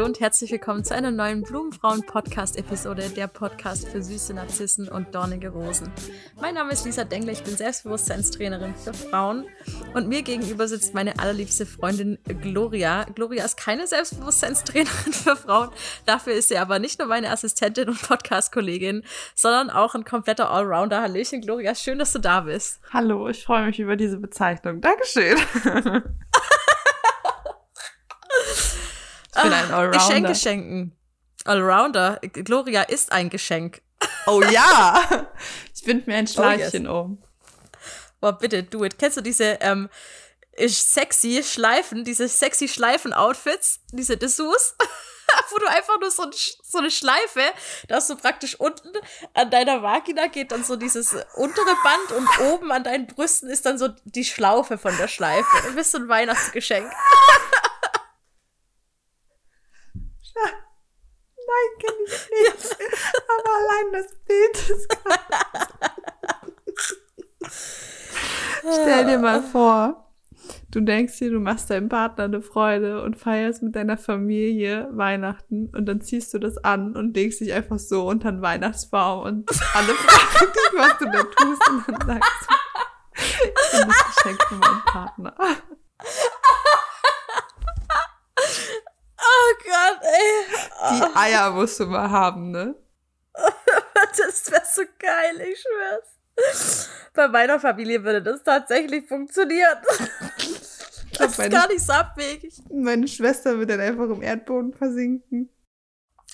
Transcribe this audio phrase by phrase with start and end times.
[0.00, 5.50] Hallo und herzlich willkommen zu einer neuen Blumenfrauen-Podcast-Episode, der Podcast für süße Narzissen und dornige
[5.50, 5.92] Rosen.
[6.40, 9.44] Mein Name ist Lisa Dengler, ich bin Selbstbewusstseinstrainerin für Frauen
[9.92, 13.04] und mir gegenüber sitzt meine allerliebste Freundin Gloria.
[13.14, 15.68] Gloria ist keine Selbstbewusstseinstrainerin für Frauen,
[16.06, 19.04] dafür ist sie aber nicht nur meine Assistentin und Podcast-Kollegin,
[19.34, 21.02] sondern auch ein kompletter Allrounder.
[21.02, 22.80] Hallöchen, Gloria, schön, dass du da bist.
[22.90, 24.80] Hallo, ich freue mich über diese Bezeichnung.
[24.80, 25.36] Dankeschön.
[29.29, 29.98] Ich bin ein Allrounder.
[29.98, 30.96] Geschenke schenken.
[31.44, 32.20] Allrounder.
[32.32, 33.82] Gloria ist ein Geschenk.
[34.26, 35.26] Oh ja.
[35.74, 37.06] Ich bind mir ein Schleifchen oh yes.
[37.06, 37.22] um.
[38.20, 38.98] Boah, bitte, do it.
[38.98, 39.88] Kennst du diese ähm,
[40.58, 44.76] sexy Schleifen, diese sexy Schleifen-Outfits, diese Dessous?
[45.50, 47.42] wo du einfach nur so, ein, so, eine Schleife,
[47.88, 48.90] da hast du praktisch unten
[49.34, 53.66] an deiner Vagina geht dann so dieses untere Band und oben an deinen Brüsten ist
[53.66, 55.46] dann so die Schlaufe von der Schleife.
[55.66, 56.90] Du bist so ein Weihnachtsgeschenk.
[60.34, 62.76] Nein, kenne ich nicht.
[63.28, 64.86] Aber allein das Bild ist
[68.62, 70.12] Stell dir mal vor,
[70.70, 75.70] du denkst dir, du machst deinem Partner eine Freude und feierst mit deiner Familie Weihnachten
[75.74, 79.50] und dann ziehst du das an und legst dich einfach so unter den Weihnachtsbaum und
[79.74, 82.54] alle fragen dich, was du da tust und dann sagst du,
[83.16, 85.34] ich bin das Geschenk für meinen Partner.
[89.30, 90.96] Oh Gott, ey.
[90.96, 92.74] Die Eier musst du mal haben, ne?
[93.34, 96.88] das wäre so geil, ich schwör's.
[97.14, 99.78] Bei meiner Familie würde das tatsächlich funktionieren.
[101.18, 102.62] Das ist gar nicht so abwegig.
[102.72, 105.50] Meine Schwester wird dann einfach im Erdboden versinken.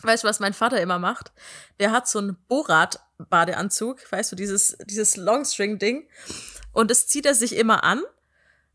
[0.02, 1.32] Weißt du, was mein Vater immer macht?
[1.80, 6.08] Der hat so einen Borat-Badeanzug, weißt du, dieses, dieses Longstring-Ding.
[6.72, 8.02] Und das zieht er sich immer an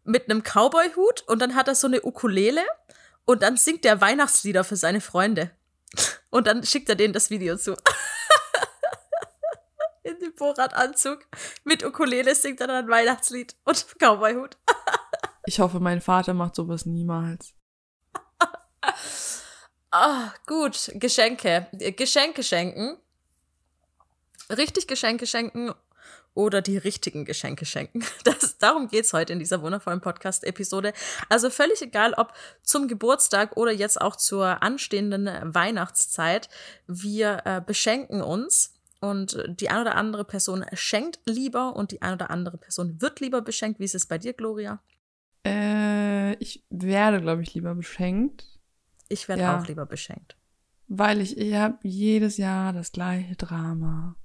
[0.04, 2.64] mit einem Cowboy-Hut und dann hat er so eine Ukulele
[3.32, 5.52] und dann singt er Weihnachtslieder für seine Freunde.
[6.30, 7.72] Und dann schickt er denen das Video zu.
[10.04, 11.20] In dem Borat-Anzug.
[11.64, 14.58] Mit Ukulele singt er dann ein Weihnachtslied und Cowboy-Hut.
[15.46, 17.54] ich hoffe, mein Vater macht sowas niemals.
[19.94, 20.90] Ah, gut.
[20.96, 21.68] Geschenke.
[21.74, 22.98] Geschenke schenken.
[24.50, 25.74] Richtig Geschenke schenken
[26.34, 28.04] oder die richtigen Geschenke schenken.
[28.24, 30.94] Das, darum geht's heute in dieser wundervollen Podcast-Episode.
[31.30, 36.50] Also völlig egal, ob zum Geburtstag oder jetzt auch zur anstehenden Weihnachtszeit,
[36.88, 38.74] wir äh, beschenken uns.
[39.00, 43.20] Und die eine oder andere Person schenkt lieber und die eine oder andere Person wird
[43.20, 43.80] lieber beschenkt.
[43.80, 44.80] Wie ist es bei dir, Gloria?
[45.44, 48.46] Äh, ich werde, glaube ich, lieber beschenkt.
[49.10, 49.60] Ich werde ja.
[49.60, 50.38] auch lieber beschenkt.
[50.88, 54.16] Weil ich, ich habe jedes Jahr das gleiche Drama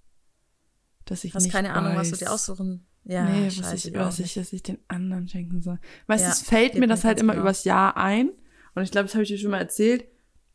[1.06, 2.86] dass ich Hast nicht keine weiß, Ahnung, was du dir aussuchen.
[3.04, 5.78] Ja, nee, was ich, was ich, dass ich den anderen schenken soll.
[6.08, 7.44] Weißt du, ja, es fällt mir das halt immer genau.
[7.44, 8.30] übers Jahr ein.
[8.74, 10.06] Und ich glaube, das habe ich dir schon mal erzählt,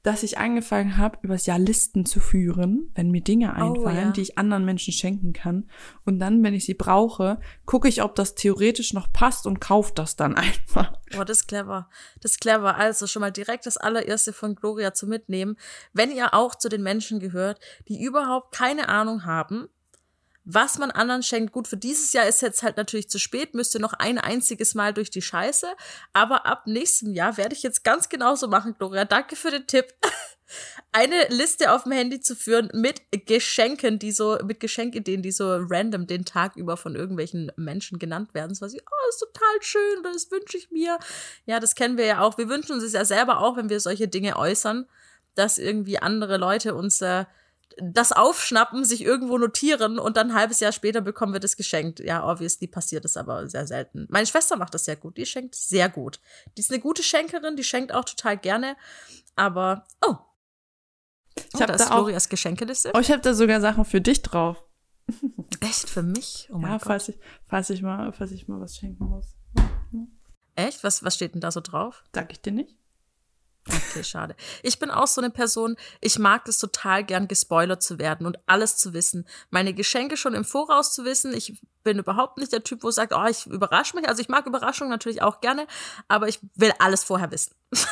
[0.04, 4.08] dass ich angefangen habe, übers Jahr Listen zu führen, wenn mir Dinge oh, einfallen, oh,
[4.08, 4.12] ja.
[4.12, 5.70] die ich anderen Menschen schenken kann.
[6.06, 9.94] Und dann, wenn ich sie brauche, gucke ich, ob das theoretisch noch passt und kaufe
[9.94, 10.94] das dann einfach.
[11.12, 11.88] Boah, das ist clever.
[12.20, 12.76] Das ist clever.
[12.76, 15.56] Also schon mal direkt das allererste von Gloria zu mitnehmen.
[15.94, 19.70] Wenn ihr auch zu den Menschen gehört, die überhaupt keine Ahnung haben,
[20.44, 21.52] was man anderen schenkt.
[21.52, 24.94] Gut, für dieses Jahr ist jetzt halt natürlich zu spät, müsste noch ein einziges Mal
[24.94, 25.68] durch die Scheiße.
[26.14, 29.06] Aber ab nächstem Jahr werde ich jetzt ganz genauso machen, Gloria.
[29.06, 29.94] Danke für den Tipp.
[30.92, 35.56] Eine Liste auf dem Handy zu führen mit Geschenken, die so, mit Geschenkideen, die so
[35.58, 38.54] random den Tag über von irgendwelchen Menschen genannt werden.
[38.54, 40.98] So was wie, oh, ist total schön das wünsche ich mir.
[41.46, 42.38] Ja, das kennen wir ja auch.
[42.38, 44.88] Wir wünschen uns es ja selber auch, wenn wir solche Dinge äußern,
[45.36, 47.24] dass irgendwie andere Leute uns äh,
[47.78, 52.00] das aufschnappen, sich irgendwo notieren und dann ein halbes Jahr später bekommen wir das geschenkt.
[52.00, 54.08] Ja, obviously passiert es aber sehr selten.
[54.10, 55.18] Meine Schwester macht das sehr gut.
[55.18, 56.20] Die schenkt sehr gut.
[56.58, 58.76] Die ist eine gute Schenkerin, die schenkt auch total gerne.
[59.36, 60.16] Aber, oh.
[61.36, 62.92] Ich oh, habe da, Glorias Geschenkeliste.
[62.94, 64.64] Oh, ich habe da sogar Sachen für dich drauf.
[65.62, 65.90] Echt?
[65.90, 66.50] Für mich?
[66.52, 66.88] Oh mein ja, Gott.
[66.88, 69.36] Falls ich, falls, ich mal, falls ich mal was schenken muss.
[70.56, 70.84] Echt?
[70.84, 72.04] Was, was steht denn da so drauf?
[72.14, 72.78] Sag ich dir nicht.
[73.68, 74.36] Okay, schade.
[74.64, 78.40] Ich bin auch so eine Person, ich mag es total gern, gespoilert zu werden und
[78.48, 79.28] alles zu wissen.
[79.52, 81.34] Meine Geschenke schon im Voraus zu wissen.
[81.34, 84.08] Ich bin überhaupt nicht der Typ, wo sagt, oh, ich überrasche mich.
[84.08, 85.68] Also ich mag Überraschungen natürlich auch gerne,
[86.08, 87.56] aber ich will alles vorher wissen.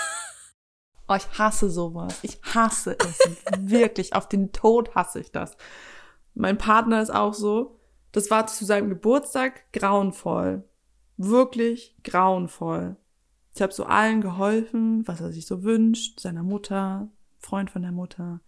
[1.11, 2.19] Oh, ich hasse sowas.
[2.21, 3.17] Ich hasse es.
[3.59, 4.13] Wirklich.
[4.13, 5.57] Auf den Tod hasse ich das.
[6.35, 7.79] Mein Partner ist auch so.
[8.11, 10.69] Das war zu seinem Geburtstag grauenvoll.
[11.17, 12.95] Wirklich grauenvoll.
[13.59, 17.09] Ich habe so allen geholfen, was er sich so wünscht, seiner Mutter,
[17.39, 18.39] Freund von der Mutter.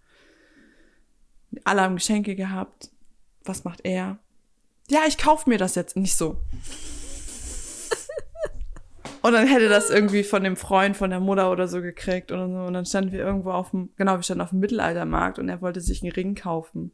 [1.65, 2.91] Alle haben Geschenke gehabt.
[3.43, 4.19] Was macht er?
[4.87, 6.37] Ja, ich kauf mir das jetzt nicht so.
[9.21, 12.35] Und dann hätte das irgendwie von dem Freund von der Mutter oder so gekriegt so.
[12.35, 15.61] Und dann standen wir irgendwo auf dem, genau, wir standen auf dem Mittelaltermarkt und er
[15.61, 16.93] wollte sich einen Ring kaufen.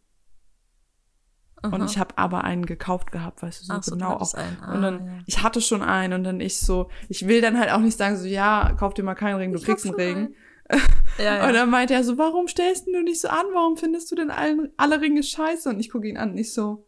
[1.63, 1.75] Aha.
[1.75, 4.11] Und ich habe aber einen gekauft gehabt, weißt du, so Ach so, genau.
[4.17, 4.33] Auch.
[4.35, 4.57] einen.
[4.75, 5.19] und dann, Ah, ja.
[5.25, 8.15] ich hatte schon einen und dann ich so, ich will dann halt auch nicht sagen
[8.15, 10.35] so, ja, kauf dir mal keinen Ring, du Ich kriegst einen Ring.
[11.17, 11.47] Ja, ja.
[11.47, 13.45] Und dann meinte er so, warum stellst du dich so an?
[13.53, 15.69] Warum findest du denn allen, alle Ringe scheiße?
[15.69, 16.85] Und ich gucke ihn an und ich so,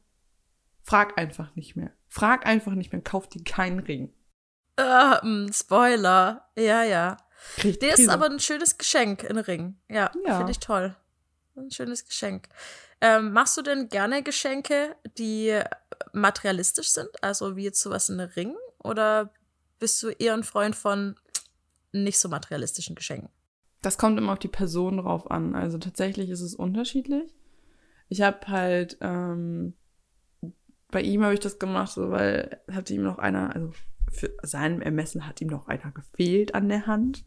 [0.84, 1.92] frag einfach nicht mehr.
[2.10, 4.14] Frag einfach nicht mehr, kauf dir keinen Ring.
[4.76, 6.50] Ah, mm, Spoiler.
[6.58, 7.16] Ja, ja.
[7.56, 9.78] Krieg Der ist aber ein schönes Geschenk, ein Ring.
[9.90, 10.36] Ja, Ja.
[10.38, 10.94] finde ich toll.
[11.56, 12.50] Ein schönes Geschenk.
[13.02, 15.60] Ähm, machst du denn gerne Geschenke, die
[16.14, 17.10] materialistisch sind?
[17.22, 18.56] Also wie jetzt sowas in einem Ring?
[18.84, 19.32] Oder
[19.80, 21.16] bist du eher ein Freund von
[21.92, 23.30] nicht so materialistischen Geschenken?
[23.82, 25.56] Das kommt immer auf die Person drauf an.
[25.56, 27.34] Also tatsächlich ist es unterschiedlich.
[28.10, 29.74] Ich habe halt, ähm,
[30.92, 33.72] bei ihm habe ich das gemacht, so, weil hatte ihm noch einer, also
[34.12, 37.24] für seinem Ermessen hat ihm noch einer gefehlt an der Hand.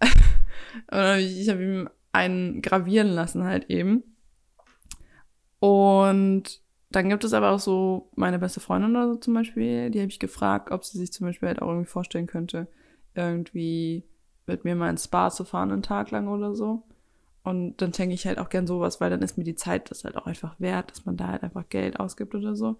[0.90, 4.13] Und ich habe ihm einen gravieren lassen halt eben.
[5.64, 9.98] Und dann gibt es aber auch so meine beste Freundin oder so zum Beispiel, die
[9.98, 12.68] habe ich gefragt, ob sie sich zum Beispiel halt auch irgendwie vorstellen könnte,
[13.14, 14.04] irgendwie
[14.46, 16.82] mit mir mal ins Spa zu fahren einen Tag lang oder so.
[17.44, 20.04] Und dann schenke ich halt auch gern sowas, weil dann ist mir die Zeit das
[20.04, 22.76] halt auch einfach wert, dass man da halt einfach Geld ausgibt oder so.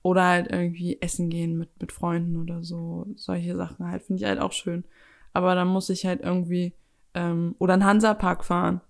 [0.00, 3.06] Oder halt irgendwie essen gehen mit, mit Freunden oder so.
[3.16, 4.84] Solche Sachen halt finde ich halt auch schön.
[5.34, 6.72] Aber dann muss ich halt irgendwie,
[7.12, 8.80] ähm, oder einen Hansapark fahren.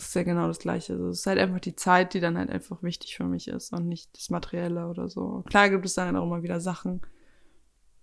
[0.00, 0.94] Das ist ja genau das Gleiche.
[0.94, 3.70] Also es ist halt einfach die Zeit, die dann halt einfach wichtig für mich ist
[3.74, 5.44] und nicht das Materielle oder so.
[5.46, 7.02] Klar gibt es dann auch immer wieder Sachen,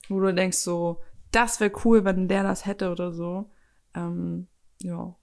[0.08, 1.02] wo du denkst so,
[1.32, 3.50] das wäre cool, wenn der das hätte oder so.
[3.96, 4.48] Ähm,
[4.84, 5.16] ja.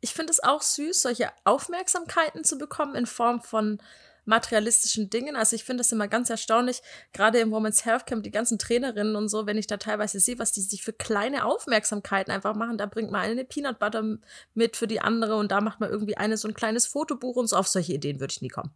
[0.00, 3.80] Ich finde es auch süß, solche Aufmerksamkeiten zu bekommen in Form von
[4.24, 5.36] materialistischen Dingen.
[5.36, 6.82] Also ich finde das immer ganz erstaunlich,
[7.12, 10.38] gerade im Women's Health Camp, die ganzen Trainerinnen und so, wenn ich da teilweise sehe,
[10.38, 12.78] was die sich für kleine Aufmerksamkeiten einfach machen.
[12.78, 14.18] Da bringt man eine Peanut Butter
[14.54, 17.48] mit für die andere und da macht man irgendwie eine so ein kleines Fotobuch und
[17.48, 17.56] so.
[17.56, 18.70] Auf solche Ideen würde ich nie kommen.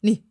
[0.00, 0.24] Nie.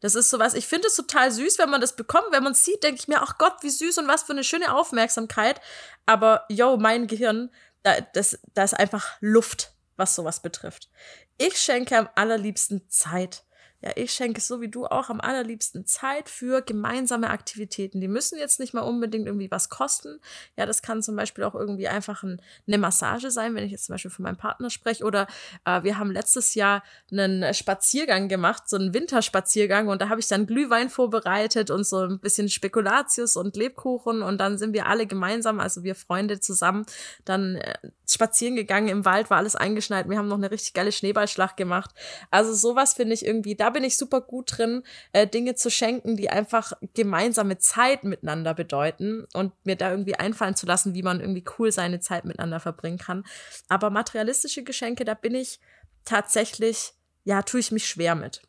[0.00, 2.32] Das ist sowas, ich finde es total süß, wenn man das bekommt.
[2.32, 4.42] Wenn man es sieht, denke ich mir, ach Gott, wie süß und was für eine
[4.42, 5.60] schöne Aufmerksamkeit.
[6.06, 7.50] Aber yo, mein Gehirn,
[7.84, 10.90] da, das, da ist einfach Luft, was sowas betrifft.
[11.38, 13.44] Ich schenke am allerliebsten Zeit.
[13.82, 18.00] Ja, ich schenke so wie du auch am allerliebsten Zeit für gemeinsame Aktivitäten.
[18.00, 20.20] Die müssen jetzt nicht mal unbedingt irgendwie was kosten.
[20.56, 23.86] Ja, das kann zum Beispiel auch irgendwie einfach ein, eine Massage sein, wenn ich jetzt
[23.86, 25.04] zum Beispiel von meinem Partner spreche.
[25.04, 25.26] Oder
[25.64, 29.88] äh, wir haben letztes Jahr einen Spaziergang gemacht, so einen Winterspaziergang.
[29.88, 34.22] Und da habe ich dann Glühwein vorbereitet und so ein bisschen Spekulatius und Lebkuchen.
[34.22, 36.86] Und dann sind wir alle gemeinsam, also wir Freunde zusammen,
[37.24, 37.74] dann äh,
[38.06, 40.08] spazieren gegangen im Wald, war alles eingeschneit.
[40.08, 41.90] Wir haben noch eine richtig geile Schneeballschlacht gemacht.
[42.30, 44.82] Also sowas finde ich irgendwie, da bin ich super gut drin,
[45.12, 50.56] äh, Dinge zu schenken, die einfach gemeinsame Zeit miteinander bedeuten und mir da irgendwie einfallen
[50.56, 53.24] zu lassen, wie man irgendwie cool seine Zeit miteinander verbringen kann.
[53.68, 55.60] Aber materialistische Geschenke, da bin ich
[56.04, 56.92] tatsächlich,
[57.24, 58.42] ja, tue ich mich schwer mit.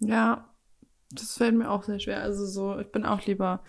[0.00, 0.48] Ja,
[1.10, 2.22] das fällt mir auch sehr schwer.
[2.22, 3.62] Also so, ich bin auch lieber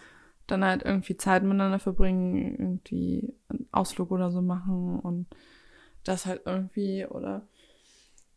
[0.48, 5.28] dann halt irgendwie Zeit miteinander verbringen, irgendwie einen Ausflug oder so machen und
[6.04, 7.48] das halt irgendwie oder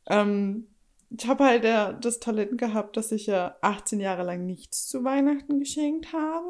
[0.08, 0.68] ähm,
[1.10, 5.04] ich habe halt ja das Talent gehabt, dass ich ja 18 Jahre lang nichts zu
[5.04, 6.46] Weihnachten geschenkt habe.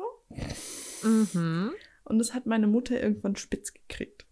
[1.02, 1.72] Mhm.
[2.04, 4.26] Und das hat meine Mutter irgendwann spitz gekriegt.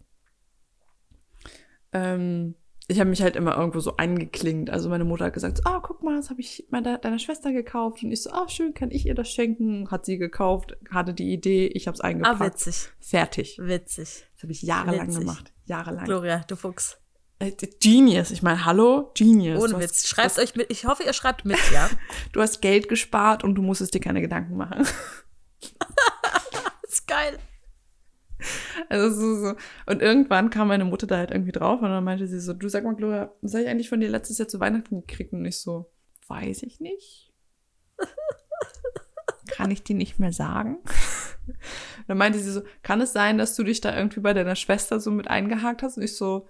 [1.93, 2.55] Ähm,
[2.87, 4.69] ich habe mich halt immer irgendwo so eingeklingt.
[4.69, 8.03] Also meine Mutter hat gesagt, ah, guck mal, das habe ich meiner, deiner Schwester gekauft.
[8.03, 9.89] Und ich so, ah, schön, kann ich ihr das schenken?
[9.89, 12.41] Hat sie gekauft, hatte die Idee, ich habe es Ah, eingepackt.
[12.41, 12.89] witzig.
[12.99, 13.57] Fertig.
[13.59, 14.25] Witzig.
[14.35, 15.19] Das habe ich jahrelang Witzig.
[15.21, 15.53] gemacht.
[15.65, 16.05] Jahrelang.
[16.05, 16.97] Gloria, du Fuchs.
[17.39, 17.51] Äh,
[17.81, 18.31] Genius.
[18.31, 19.61] Ich meine, hallo, Genius.
[19.61, 20.03] Ohne Witz.
[20.03, 20.71] Hast, Schreibt euch mit.
[20.71, 21.89] Ich hoffe, ihr schreibt mit, ja.
[22.31, 24.87] du hast Geld gespart und du musstest dir keine Gedanken machen.
[26.81, 27.39] Das ist geil.
[28.89, 29.55] Also so, so.
[29.85, 32.69] Und irgendwann kam meine Mutter da halt irgendwie drauf und dann meinte sie so, du
[32.69, 35.33] sag mal, Gloria, was habe ich eigentlich von dir letztes Jahr zu Weihnachten gekriegt?
[35.33, 35.91] Und ich so,
[36.27, 37.33] weiß ich nicht.
[39.47, 40.77] Kann ich dir nicht mehr sagen?
[42.07, 44.99] dann meinte sie so, kann es sein, dass du dich da irgendwie bei deiner Schwester
[44.99, 45.97] so mit eingehakt hast?
[45.97, 46.47] Und ich so,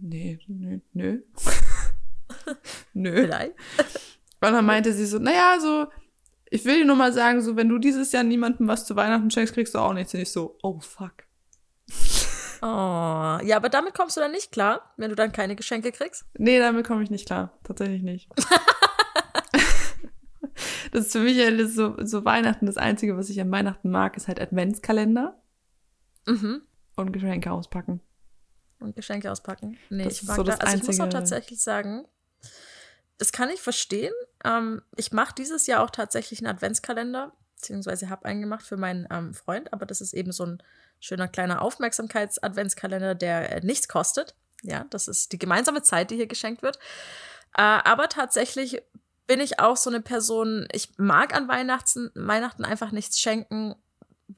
[0.00, 1.22] nee, nee, nö.
[2.94, 3.22] nö.
[3.22, 3.54] Vielleicht.
[4.42, 5.86] Und dann meinte sie so, naja, so,
[6.50, 9.30] ich will dir nur mal sagen, so, wenn du dieses Jahr niemandem was zu Weihnachten
[9.30, 10.14] schenkst, kriegst du auch nichts.
[10.14, 11.12] Und ich so, oh fuck.
[12.62, 13.38] Oh.
[13.42, 16.26] Ja, aber damit kommst du dann nicht klar, wenn du dann keine Geschenke kriegst.
[16.36, 17.58] Nee, damit komme ich nicht klar.
[17.64, 18.28] Tatsächlich nicht.
[20.92, 22.66] das ist für mich halt so, so Weihnachten.
[22.66, 25.40] Das Einzige, was ich an Weihnachten mag, ist halt Adventskalender
[26.26, 26.60] Mhm.
[26.96, 28.00] und Geschenke auspacken.
[28.80, 29.78] Und Geschenke auspacken.
[29.90, 32.06] Nee, Das ich mag so da, das also ich muss auch tatsächlich sagen,
[33.18, 34.14] das kann ich verstehen.
[34.44, 37.32] Ähm, ich mache dieses Jahr auch tatsächlich einen Adventskalender.
[37.56, 40.62] beziehungsweise habe einen gemacht für meinen ähm, Freund, aber das ist eben so ein
[40.98, 44.34] schöner kleiner Aufmerksamkeits-Adventskalender, der äh, nichts kostet.
[44.62, 46.78] Ja, das ist die gemeinsame Zeit, die hier geschenkt wird.
[47.56, 48.82] Äh, aber tatsächlich
[49.26, 53.74] bin ich auch so eine Person, ich mag an Weihnachten, Weihnachten einfach nichts schenken,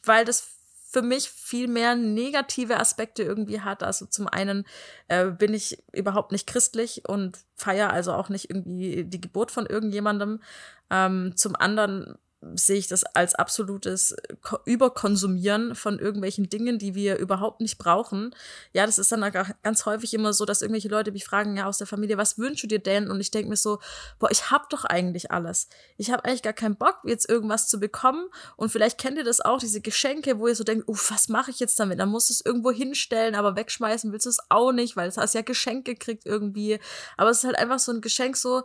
[0.05, 0.57] weil das
[0.93, 3.83] für mich viel mehr negative Aspekte irgendwie hat.
[3.83, 4.67] Also zum einen
[5.09, 9.65] äh, bin ich überhaupt nicht christlich und feiere also auch nicht irgendwie die Geburt von
[9.65, 10.43] irgendjemandem.
[10.91, 12.19] Ähm, zum anderen
[12.55, 14.17] sehe ich das als absolutes
[14.65, 18.35] Überkonsumieren von irgendwelchen Dingen, die wir überhaupt nicht brauchen.
[18.73, 19.21] Ja, das ist dann
[19.63, 22.65] ganz häufig immer so, dass irgendwelche Leute mich fragen, ja, aus der Familie, was wünschst
[22.65, 23.11] du dir denn?
[23.11, 23.79] Und ich denke mir so,
[24.19, 25.69] boah, ich hab doch eigentlich alles.
[25.97, 28.29] Ich habe eigentlich gar keinen Bock, jetzt irgendwas zu bekommen.
[28.57, 31.53] Und vielleicht kennt ihr das auch, diese Geschenke, wo ihr so denkt, uff, was mache
[31.53, 32.01] ich jetzt damit?
[32.01, 35.17] Dann musst du es irgendwo hinstellen, aber wegschmeißen willst du es auch nicht, weil es
[35.17, 36.81] hast ja Geschenke gekriegt irgendwie.
[37.17, 38.63] Aber es ist halt einfach so ein Geschenk so,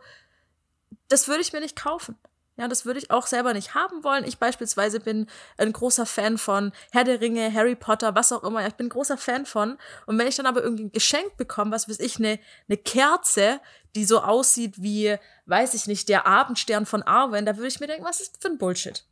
[1.10, 2.16] das würde ich mir nicht kaufen.
[2.58, 4.26] Ja, das würde ich auch selber nicht haben wollen.
[4.26, 8.66] Ich beispielsweise bin ein großer Fan von Herr der Ringe, Harry Potter, was auch immer.
[8.66, 9.78] Ich bin ein großer Fan von.
[10.08, 13.60] Und wenn ich dann aber irgendwie ein Geschenk bekomme, was weiß ich, eine, eine Kerze,
[13.96, 17.88] die so aussieht wie, weiß ich nicht, der Abendstern von Arwen, da würde ich mir
[17.88, 19.06] denken, was ist für ein Bullshit?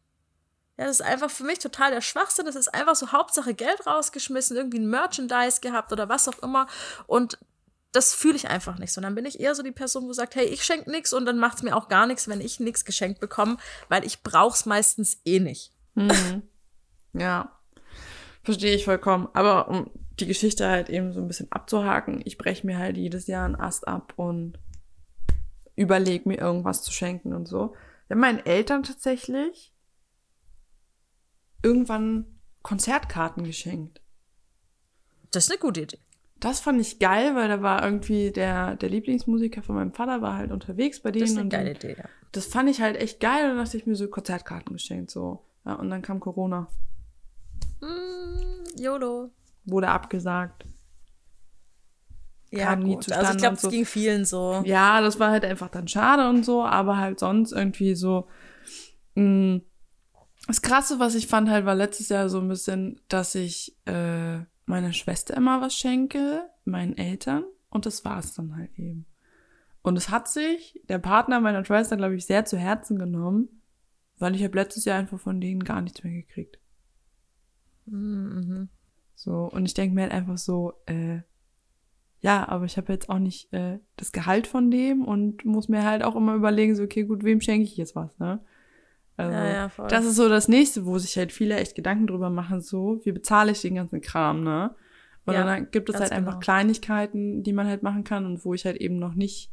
[0.78, 2.48] Ja, das ist einfach für mich total der Schwachsinn.
[2.48, 6.66] Das ist einfach so Hauptsache Geld rausgeschmissen, irgendwie ein Merchandise gehabt oder was auch immer.
[7.06, 7.38] Und
[7.96, 8.92] das fühle ich einfach nicht.
[8.92, 11.38] Sondern bin ich eher so die Person, wo sagt, hey, ich schenke nichts und dann
[11.38, 13.58] macht es mir auch gar nichts, wenn ich nichts geschenkt bekomme,
[13.90, 15.72] weil ich brauch's meistens eh nicht.
[15.96, 16.44] Mhm.
[17.14, 17.58] Ja,
[18.44, 19.30] verstehe ich vollkommen.
[19.34, 23.28] Aber um die Geschichte halt eben so ein bisschen abzuhaken, ich breche mir halt jedes
[23.28, 24.60] Jahr einen Ast ab und
[25.76, 27.76] überlege mir irgendwas zu schenken und so.
[28.08, 29.74] Wir haben meinen Eltern tatsächlich
[31.64, 34.02] irgendwann Konzertkarten geschenkt.
[35.32, 36.00] Das ist eine gute Idee.
[36.46, 40.38] Das fand ich geil, weil da war irgendwie der, der Lieblingsmusiker von meinem Vater war
[40.38, 41.24] halt unterwegs bei denen.
[41.24, 42.06] Das ist eine geile Idee, ja.
[42.34, 45.44] Das fand ich halt echt geil und dann hatte ich mir so Konzertkarten geschenkt, so.
[45.66, 46.68] Ja, und dann kam Corona.
[47.82, 49.32] Mm, YOLO.
[49.66, 50.68] Wurde abgesagt.
[52.52, 53.12] Ja, kam gut.
[53.12, 53.70] also ich glaube, es so.
[53.72, 54.62] ging vielen so.
[54.66, 58.28] Ja, das war halt einfach dann schade und so, aber halt sonst irgendwie so.
[59.16, 59.24] Mh,
[59.56, 59.62] mm,
[60.46, 64.42] das Krasse, was ich fand halt, war letztes Jahr so ein bisschen, dass ich äh,
[64.66, 69.06] meiner Schwester immer was schenke, meinen Eltern und das war es dann halt eben.
[69.82, 73.62] Und es hat sich der Partner meiner Schwester, glaube ich, sehr zu Herzen genommen,
[74.18, 76.58] weil ich habe letztes Jahr einfach von denen gar nichts mehr gekriegt.
[77.86, 78.70] Mhm.
[79.14, 81.20] So, und ich denke mir halt einfach so, äh,
[82.22, 85.84] ja, aber ich habe jetzt auch nicht äh, das Gehalt von dem und muss mir
[85.84, 88.44] halt auch immer überlegen, so, okay, gut, wem schenke ich jetzt was, ne?
[89.18, 92.30] Also, ja, ja, das ist so das nächste, wo sich halt viele echt Gedanken drüber
[92.30, 94.76] machen, so, wie bezahle ich den ganzen Kram, ne?
[95.26, 96.28] Und ja, dann gibt es halt genau.
[96.28, 99.52] einfach Kleinigkeiten, die man halt machen kann und wo ich halt eben noch nicht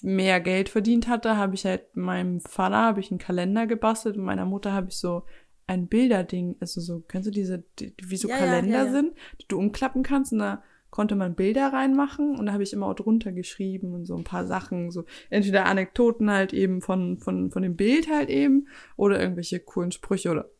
[0.00, 4.24] mehr Geld verdient hatte, habe ich halt meinem Vater habe ich einen Kalender gebastelt und
[4.24, 5.24] meiner Mutter habe ich so
[5.66, 10.02] ein Bilderding, also so, kennst du diese, die, wie so Kalender sind, die du umklappen
[10.02, 13.94] kannst und da konnte man Bilder reinmachen und da habe ich immer auch drunter geschrieben
[13.94, 18.10] und so ein paar Sachen, so entweder Anekdoten halt eben von, von, von dem Bild
[18.10, 20.50] halt eben oder irgendwelche coolen Sprüche oder,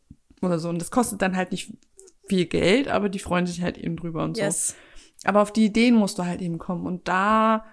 [0.41, 0.69] oder so.
[0.69, 1.71] Und das kostet dann halt nicht
[2.27, 4.69] viel Geld, aber die freuen sich halt eben drüber und yes.
[4.69, 4.75] so.
[5.29, 7.63] Aber auf die Ideen musst du halt eben kommen und da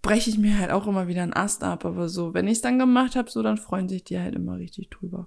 [0.00, 2.62] breche ich mir halt auch immer wieder einen Ast ab, aber so, wenn ich es
[2.62, 5.26] dann gemacht habe, so, dann freuen sich die halt immer richtig drüber.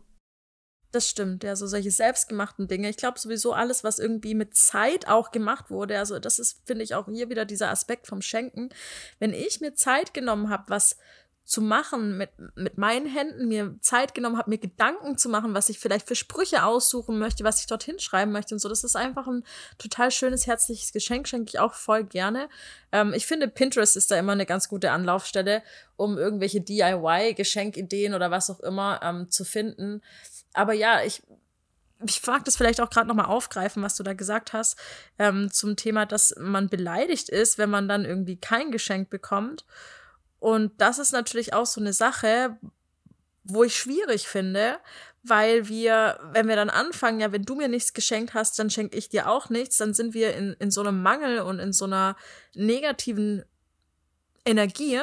[0.91, 2.89] Das stimmt, ja, so solche selbstgemachten Dinge.
[2.89, 5.97] Ich glaube sowieso alles, was irgendwie mit Zeit auch gemacht wurde.
[5.97, 8.69] Also das ist, finde ich, auch hier wieder dieser Aspekt vom Schenken.
[9.17, 10.97] Wenn ich mir Zeit genommen habe, was
[11.51, 15.69] zu machen mit, mit meinen Händen, mir Zeit genommen habe, mir Gedanken zu machen, was
[15.69, 18.69] ich vielleicht für Sprüche aussuchen möchte, was ich dorthin schreiben möchte und so.
[18.69, 19.43] Das ist einfach ein
[19.77, 22.47] total schönes, herzliches Geschenk, schenke ich auch voll gerne.
[22.91, 25.63] Ähm, ich finde, Pinterest ist da immer eine ganz gute Anlaufstelle,
[25.97, 30.01] um irgendwelche DIY-Geschenkideen oder was auch immer ähm, zu finden
[30.53, 31.23] aber ja, ich,
[32.05, 34.77] ich mag das vielleicht auch gerade nochmal aufgreifen, was du da gesagt hast,
[35.19, 39.65] ähm, zum Thema, dass man beleidigt ist, wenn man dann irgendwie kein Geschenk bekommt.
[40.39, 42.57] Und das ist natürlich auch so eine Sache,
[43.43, 44.79] wo ich schwierig finde,
[45.23, 48.97] weil wir, wenn wir dann anfangen, ja, wenn du mir nichts geschenkt hast, dann schenke
[48.97, 51.85] ich dir auch nichts, dann sind wir in, in so einem Mangel und in so
[51.85, 52.15] einer
[52.55, 53.43] negativen
[54.45, 54.99] Energie.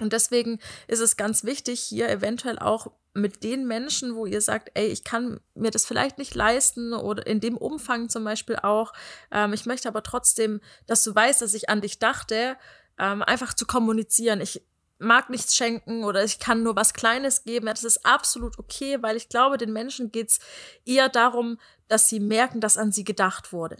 [0.00, 0.58] Und deswegen
[0.88, 5.04] ist es ganz wichtig, hier eventuell auch mit den Menschen, wo ihr sagt, ey, ich
[5.04, 8.94] kann mir das vielleicht nicht leisten oder in dem Umfang zum Beispiel auch,
[9.30, 12.56] ähm, ich möchte aber trotzdem, dass du weißt, dass ich an dich dachte,
[12.98, 14.40] ähm, einfach zu kommunizieren.
[14.40, 14.62] Ich
[14.98, 17.66] mag nichts schenken oder ich kann nur was Kleines geben.
[17.66, 20.38] Ja, das ist absolut okay, weil ich glaube, den Menschen geht's
[20.86, 21.58] eher darum,
[21.88, 23.76] dass sie merken, dass an sie gedacht wurde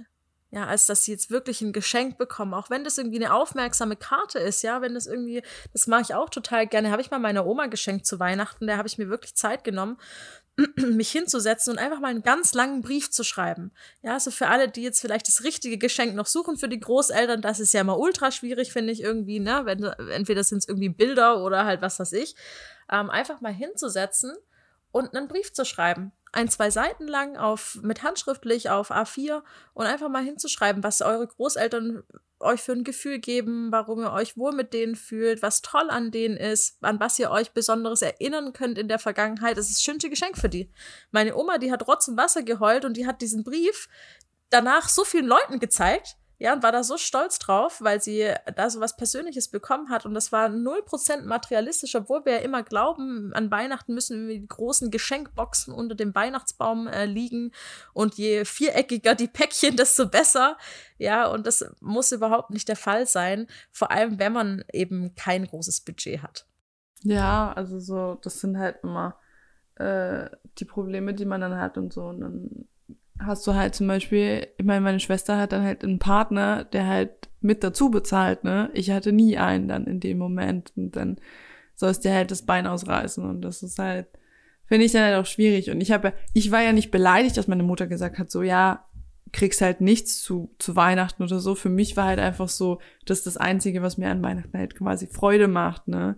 [0.53, 3.97] ja, als dass sie jetzt wirklich ein Geschenk bekommen, auch wenn das irgendwie eine aufmerksame
[3.97, 5.43] Karte ist, ja, wenn das irgendwie,
[5.73, 8.77] das mache ich auch total gerne, habe ich mal meiner Oma geschenkt zu Weihnachten, da
[8.77, 9.97] habe ich mir wirklich Zeit genommen
[10.77, 13.73] mich hinzusetzen und einfach mal einen ganz langen Brief zu schreiben.
[14.03, 17.41] Ja, also für alle, die jetzt vielleicht das richtige Geschenk noch suchen für die Großeltern,
[17.41, 19.63] das ist ja immer ultra schwierig, finde ich irgendwie, ne?
[19.65, 22.37] Wenn, entweder sind es irgendwie Bilder oder halt was weiß ich.
[22.91, 24.35] Ähm, einfach mal hinzusetzen
[24.91, 26.13] und einen Brief zu schreiben.
[26.33, 29.43] Ein, zwei Seiten lang auf, mit handschriftlich auf A4
[29.75, 32.03] und einfach mal hinzuschreiben, was eure Großeltern
[32.41, 36.11] euch für ein Gefühl geben, warum ihr euch wohl mit denen fühlt, was toll an
[36.11, 39.57] denen ist, an was ihr euch Besonderes erinnern könnt in der Vergangenheit.
[39.57, 40.71] Das ist das schönste Geschenk für die.
[41.11, 43.89] Meine Oma, die hat Rotz und Wasser geheult und die hat diesen Brief
[44.51, 48.69] danach so vielen Leuten gezeigt, ja, und war da so stolz drauf, weil sie da
[48.69, 50.07] so was Persönliches bekommen hat.
[50.07, 54.91] Und das war 0% materialistisch, obwohl wir ja immer glauben, an Weihnachten müssen die großen
[54.91, 57.53] Geschenkboxen unter dem Weihnachtsbaum äh, liegen.
[57.93, 60.59] Und je viereckiger die Päckchen, desto besser.
[60.99, 63.47] Ja, und das muss überhaupt nicht der Fall sein.
[63.71, 66.49] Vor allem, wenn man eben kein großes Budget hat.
[67.05, 69.17] Ja, also so, das sind halt immer
[69.77, 72.03] äh, die Probleme, die man dann hat und so.
[72.07, 72.69] Und dann
[73.25, 76.87] hast du halt zum Beispiel, ich meine, meine Schwester hat dann halt einen Partner, der
[76.87, 78.71] halt mit dazu bezahlt, ne?
[78.75, 81.19] Ich hatte nie einen dann in dem Moment und dann
[81.75, 84.07] sollst dir halt das Bein ausreißen und das ist halt,
[84.67, 87.49] finde ich dann halt auch schwierig und ich habe, ich war ja nicht beleidigt, dass
[87.49, 88.85] meine Mutter gesagt hat, so ja,
[89.33, 91.55] kriegst halt nichts zu, zu Weihnachten oder so.
[91.55, 94.77] Für mich war halt einfach so, das ist das Einzige, was mir an Weihnachten halt
[94.77, 96.17] quasi Freude macht, ne?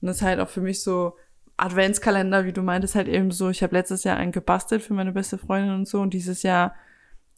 [0.00, 1.14] Und das ist halt auch für mich so,
[1.56, 5.12] Adventskalender, wie du meintest, halt eben so, ich habe letztes Jahr einen gebastelt für meine
[5.12, 6.74] beste Freundin und so und dieses Jahr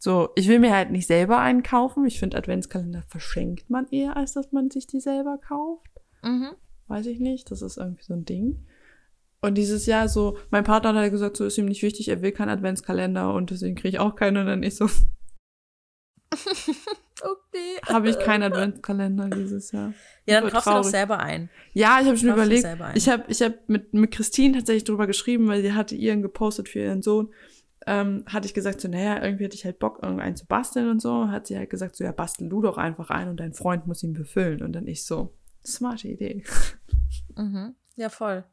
[0.01, 2.05] so, ich will mir halt nicht selber einen kaufen.
[2.05, 5.91] Ich finde, Adventskalender verschenkt man eher, als dass man sich die selber kauft.
[6.23, 6.51] Mhm.
[6.87, 8.65] Weiß ich nicht, das ist irgendwie so ein Ding.
[9.41, 12.21] Und dieses Jahr so, mein Partner hat halt gesagt, so ist ihm nicht wichtig, er
[12.21, 14.89] will keinen Adventskalender und deswegen kriege ich auch keinen und dann ich so.
[17.21, 17.77] okay.
[17.87, 19.93] Habe ich keinen Adventskalender dieses Jahr.
[20.25, 21.49] Ja, dann kaufst du doch selber ein.
[21.73, 22.67] Ja, ich habe schon überlegt.
[22.95, 26.69] Ich habe ich hab mit, mit Christine tatsächlich drüber geschrieben, weil sie hatte ihren gepostet
[26.69, 27.33] für ihren Sohn.
[27.87, 31.01] Ähm, hatte ich gesagt, so, naja, irgendwie hätte ich halt Bock, irgendeinen zu basteln und
[31.01, 31.29] so.
[31.29, 34.03] Hat sie halt gesagt, so, ja, bastel du doch einfach ein und dein Freund muss
[34.03, 34.61] ihn befüllen.
[34.61, 35.33] Und dann ich so,
[35.65, 36.43] smarte Idee.
[37.35, 37.75] Mhm.
[37.95, 38.43] Ja, voll.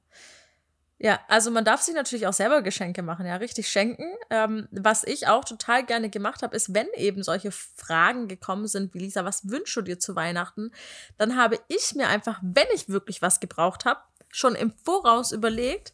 [0.99, 4.07] Ja, also man darf sich natürlich auch selber Geschenke machen, ja, richtig schenken.
[4.31, 8.95] Ähm, was ich auch total gerne gemacht habe, ist, wenn eben solche Fragen gekommen sind,
[8.95, 10.71] wie Lisa, was wünschst du dir zu Weihnachten?
[11.19, 15.93] Dann habe ich mir einfach, wenn ich wirklich was gebraucht habe, schon im Voraus überlegt,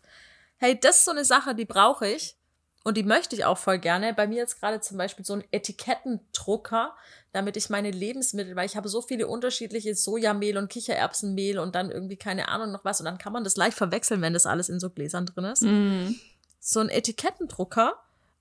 [0.58, 2.36] hey, das ist so eine Sache, die brauche ich.
[2.84, 4.12] Und die möchte ich auch voll gerne.
[4.12, 6.94] Bei mir jetzt gerade zum Beispiel so ein Etikettendrucker,
[7.32, 11.90] damit ich meine Lebensmittel, weil ich habe so viele unterschiedliche Sojamehl und Kichererbsenmehl und dann
[11.90, 13.00] irgendwie keine Ahnung noch was.
[13.00, 15.62] Und dann kann man das leicht verwechseln, wenn das alles in so Gläsern drin ist.
[15.62, 16.14] Mm.
[16.58, 17.94] So ein Etikettendrucker.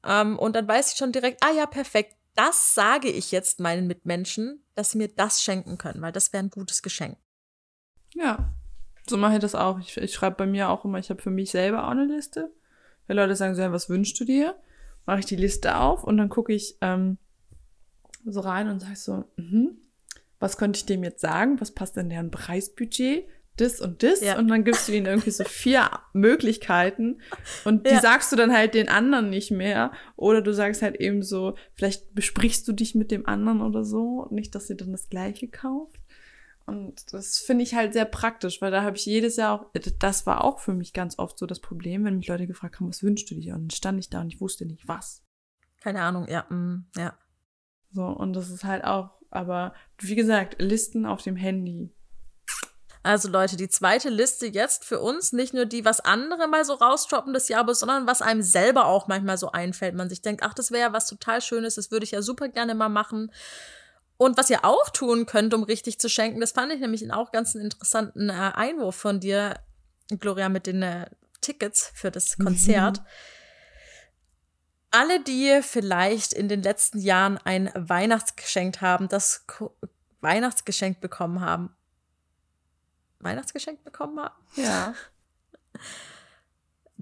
[0.04, 2.16] Ähm, und dann weiß ich schon direkt, ah ja, perfekt.
[2.36, 6.44] Das sage ich jetzt meinen Mitmenschen, dass sie mir das schenken können, weil das wäre
[6.44, 7.18] ein gutes Geschenk.
[8.14, 8.54] Ja,
[9.08, 9.80] so mache ich das auch.
[9.80, 12.52] Ich, ich schreibe bei mir auch immer, ich habe für mich selber auch eine Liste
[13.08, 14.56] wenn Leute sagen so, ja, was wünschst du dir?
[15.06, 17.18] Mache ich die Liste auf und dann gucke ich ähm,
[18.26, 19.78] so rein und sage so, mhm,
[20.40, 21.60] was könnte ich dem jetzt sagen?
[21.62, 23.28] Was passt in deren Preisbudget?
[23.58, 24.22] Das und das.
[24.22, 24.40] Ja.
[24.40, 27.20] Und dann gibst du ihnen irgendwie so vier Möglichkeiten
[27.66, 28.00] und die ja.
[28.00, 29.92] sagst du dann halt den anderen nicht mehr.
[30.16, 34.28] Oder du sagst halt eben so, vielleicht besprichst du dich mit dem anderen oder so.
[34.32, 36.00] Nicht, dass sie dann das Gleiche kauft.
[36.72, 39.66] Und das finde ich halt sehr praktisch, weil da habe ich jedes Jahr auch,
[40.00, 42.88] das war auch für mich ganz oft so das Problem, wenn mich Leute gefragt haben,
[42.88, 43.56] was wünschst du dir?
[43.56, 45.22] Und dann stand ich da und ich wusste nicht, was.
[45.82, 47.14] Keine Ahnung, ja, mm, ja.
[47.92, 51.94] So, und das ist halt auch, aber wie gesagt, Listen auf dem Handy.
[53.04, 56.76] Also Leute, die zweite Liste jetzt für uns, nicht nur die, was andere mal so
[56.76, 59.94] rausdroppen das Jahr, sondern was einem selber auch manchmal so einfällt.
[59.94, 62.48] Man sich denkt, ach, das wäre ja was total Schönes, das würde ich ja super
[62.48, 63.30] gerne mal machen.
[64.22, 67.32] Und was ihr auch tun könnt, um richtig zu schenken, das fand ich nämlich auch
[67.32, 69.60] ganz einen interessanten äh, Einwurf von dir,
[70.20, 71.10] Gloria, mit den äh,
[71.42, 73.00] Tickets für das Konzert.
[73.00, 73.06] Mhm.
[74.92, 79.76] Alle, die vielleicht in den letzten Jahren ein Weihnachtsgeschenk haben, das Ko
[80.20, 81.76] Weihnachtsgeschenk bekommen haben.
[83.22, 84.36] Weihnachtsgeschenk bekommen haben?
[84.56, 84.94] Ja.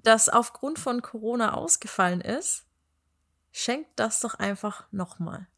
[0.02, 2.64] Das aufgrund von Corona ausgefallen ist,
[3.52, 5.50] schenkt das doch einfach nochmal.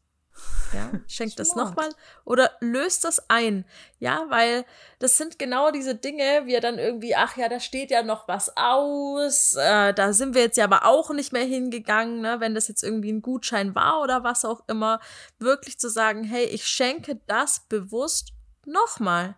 [0.72, 1.90] Ja, schenkt das nochmal
[2.24, 3.64] oder löst das ein.
[3.98, 4.64] Ja, weil
[4.98, 8.28] das sind genau diese Dinge, wie er dann irgendwie, ach ja, da steht ja noch
[8.28, 12.54] was aus, äh, da sind wir jetzt ja aber auch nicht mehr hingegangen, ne, wenn
[12.54, 15.00] das jetzt irgendwie ein Gutschein war oder was auch immer,
[15.38, 18.32] wirklich zu sagen, hey, ich schenke das bewusst
[18.64, 19.36] nochmal.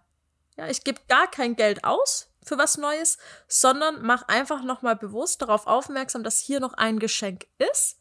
[0.57, 5.42] Ja, ich gebe gar kein Geld aus für was Neues, sondern mach einfach nochmal bewusst
[5.42, 7.98] darauf aufmerksam, dass hier noch ein Geschenk ist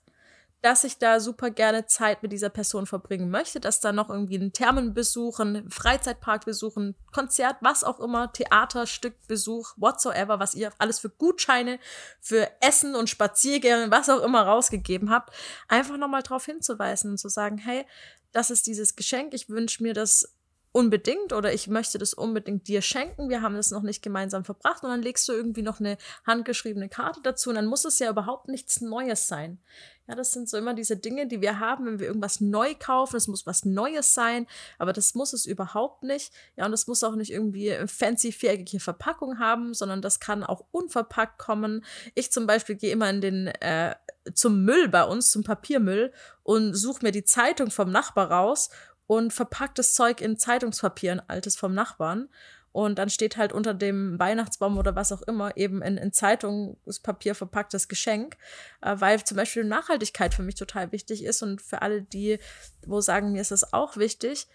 [0.64, 4.36] dass ich da super gerne Zeit mit dieser Person verbringen möchte, dass da noch irgendwie
[4.40, 11.10] einen Thermenbesuch, einen Freizeitparkbesuch, ein Konzert, was auch immer, Theaterstückbesuch, whatsoever, was ihr alles für
[11.10, 11.80] Gutscheine,
[12.22, 15.36] für Essen und Spaziergänge, was auch immer rausgegeben habt,
[15.68, 17.86] einfach nochmal drauf hinzuweisen und zu sagen, hey,
[18.32, 20.34] das ist dieses Geschenk, ich wünsche mir das
[20.74, 24.84] unbedingt oder ich möchte das unbedingt dir schenken, wir haben das noch nicht gemeinsam verbracht.
[24.84, 27.50] Und dann legst du irgendwie noch eine handgeschriebene Karte dazu.
[27.50, 29.60] Und dann muss es ja überhaupt nichts Neues sein.
[30.08, 33.16] Ja, das sind so immer diese Dinge, die wir haben, wenn wir irgendwas neu kaufen.
[33.16, 36.34] Es muss was Neues sein, aber das muss es überhaupt nicht.
[36.58, 40.66] Ja, und es muss auch nicht irgendwie fancy viereckige Verpackung haben, sondern das kann auch
[40.72, 41.86] unverpackt kommen.
[42.16, 43.96] Ich zum Beispiel gehe immer in den äh,
[44.34, 46.12] zum Müll bei uns, zum Papiermüll
[46.44, 48.70] und suche mir die Zeitung vom Nachbar raus
[49.08, 52.30] und verpackt das Zeug in Zeitungspapier, ein altes vom Nachbarn.
[52.74, 57.36] Und dann steht halt unter dem Weihnachtsbaum oder was auch immer eben in, in Zeitungspapier
[57.36, 58.36] verpacktes Geschenk,
[58.82, 62.40] äh, weil zum Beispiel Nachhaltigkeit für mich total wichtig ist und für alle, die,
[62.86, 64.48] wo sagen, mir ist das auch wichtig,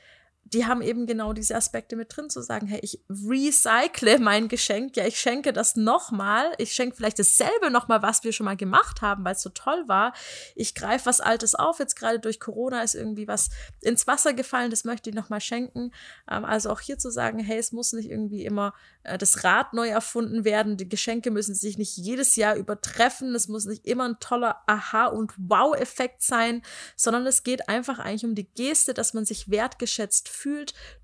[0.52, 4.96] die haben eben genau diese Aspekte mit drin, zu sagen, hey, ich recycle mein Geschenk,
[4.96, 9.02] ja, ich schenke das nochmal, ich schenke vielleicht dasselbe nochmal, was wir schon mal gemacht
[9.02, 10.14] haben, weil es so toll war.
[10.54, 13.50] Ich greife was Altes auf, jetzt gerade durch Corona ist irgendwie was
[13.82, 15.92] ins Wasser gefallen, das möchte ich nochmal schenken.
[16.30, 19.74] Ähm, also auch hier zu sagen, hey, es muss nicht irgendwie immer äh, das Rad
[19.74, 24.08] neu erfunden werden, die Geschenke müssen sich nicht jedes Jahr übertreffen, es muss nicht immer
[24.08, 26.62] ein toller Aha- und Wow-Effekt sein,
[26.96, 30.37] sondern es geht einfach eigentlich um die Geste, dass man sich wertgeschätzt fühlt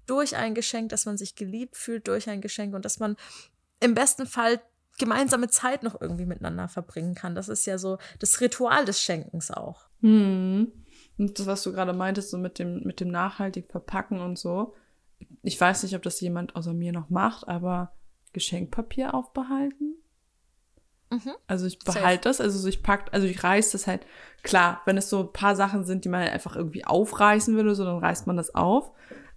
[0.06, 3.16] durch ein Geschenk, dass man sich geliebt fühlt durch ein Geschenk und dass man
[3.80, 4.60] im besten Fall
[4.98, 7.34] gemeinsame Zeit noch irgendwie miteinander verbringen kann.
[7.34, 9.86] Das ist ja so das Ritual des Schenkens auch.
[10.00, 10.72] Hm.
[11.18, 14.74] Und das, was du gerade meintest, so mit dem, mit dem nachhaltig verpacken und so.
[15.42, 17.92] Ich weiß nicht, ob das jemand außer mir noch macht, aber
[18.32, 19.96] Geschenkpapier aufbehalten.
[21.10, 21.32] Mhm.
[21.46, 24.04] Also ich behalte das, also ich pack, also ich reiß das halt,
[24.42, 27.64] klar, wenn es so ein paar Sachen sind, die man halt einfach irgendwie aufreißen will
[27.64, 28.90] oder so, dann reißt man das auf.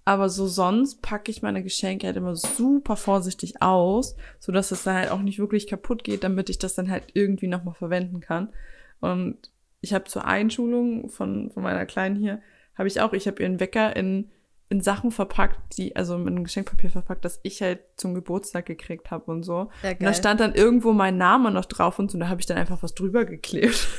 [0.07, 4.83] Aber so sonst packe ich meine Geschenke halt immer super vorsichtig aus, so dass es
[4.83, 8.21] dann halt auch nicht wirklich kaputt geht, damit ich das dann halt irgendwie nochmal verwenden
[8.21, 8.53] kann.
[9.01, 12.41] Und ich habe zur Einschulung von, von meiner Kleinen hier,
[12.77, 14.31] habe ich auch, ich habe ihren Wecker in,
[14.69, 19.29] in Sachen verpackt, die, also einem Geschenkpapier verpackt, das ich halt zum Geburtstag gekriegt habe
[19.29, 19.71] und so.
[19.83, 22.39] Ja, und da stand dann irgendwo mein Name noch drauf und so, und da habe
[22.39, 23.89] ich dann einfach was drüber geklebt.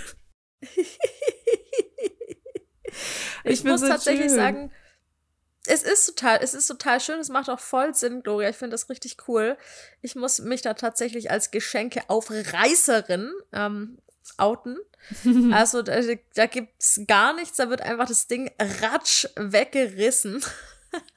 [0.62, 0.98] ich,
[3.44, 4.36] ich muss so tatsächlich schön.
[4.36, 4.70] sagen,
[5.68, 8.48] es ist total, es ist total schön, es macht auch voll Sinn, Gloria.
[8.48, 9.56] Ich finde das richtig cool.
[10.00, 13.98] Ich muss mich da tatsächlich als Geschenkeaufreißerin ähm,
[14.38, 14.78] outen.
[15.52, 16.00] also da,
[16.34, 20.42] da gibt's gar nichts, da wird einfach das Ding ratsch weggerissen.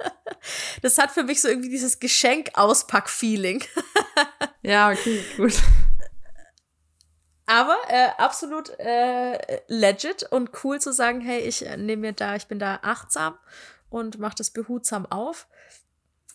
[0.81, 3.63] das hat für mich so irgendwie dieses Geschenk-Auspack-Feeling.
[4.61, 5.53] ja, okay, gut.
[7.45, 12.35] Aber äh, absolut äh, legit und cool zu sagen, hey, ich äh, nehme mir da,
[12.35, 13.37] ich bin da achtsam
[13.91, 15.47] und macht es behutsam auf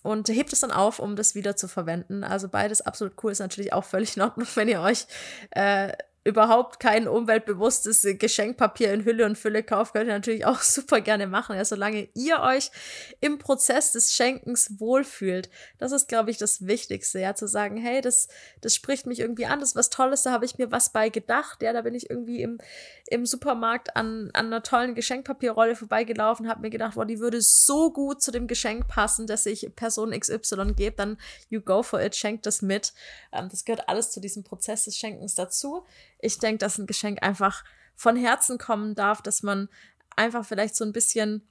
[0.02, 2.22] und hebt es dann auf, um das wieder zu verwenden.
[2.22, 5.06] Also beides absolut cool ist natürlich auch völlig in Ordnung, wenn ihr euch
[5.50, 5.92] äh,
[6.26, 11.28] überhaupt kein umweltbewusstes Geschenkpapier in Hülle und Fülle kauft, könnt ihr natürlich auch super gerne
[11.28, 12.72] machen, ja, solange ihr euch
[13.20, 15.48] im Prozess des Schenkens wohlfühlt.
[15.78, 18.26] Das ist, glaube ich, das Wichtigste, ja, zu sagen, hey, das,
[18.60, 21.10] das spricht mich irgendwie an, das ist was Tolles, da habe ich mir was bei
[21.10, 22.58] gedacht, ja, da bin ich irgendwie im,
[23.06, 27.92] im Supermarkt an, an einer tollen Geschenkpapierrolle vorbeigelaufen, habe mir gedacht, boah, die würde so
[27.92, 32.16] gut zu dem Geschenk passen, dass ich Person XY gebe, dann you go for it,
[32.16, 32.92] schenkt das mit.
[33.32, 35.84] Ähm, das gehört alles zu diesem Prozess des Schenkens dazu
[36.26, 39.68] ich denke, dass ein Geschenk einfach von Herzen kommen darf, dass man
[40.16, 41.48] einfach vielleicht so ein bisschen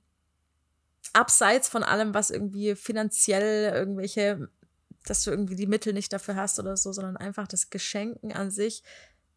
[1.14, 4.50] abseits von allem, was irgendwie finanziell irgendwelche,
[5.06, 8.52] dass du irgendwie die Mittel nicht dafür hast oder so, sondern einfach das Geschenken an
[8.52, 8.84] sich,